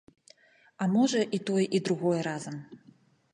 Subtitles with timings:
[0.85, 2.57] А можа, і тое і другое разам.